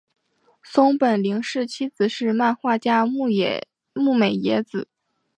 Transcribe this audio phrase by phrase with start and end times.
[0.63, 3.27] 松本零士妻子是漫画家牧
[4.15, 4.87] 美也子。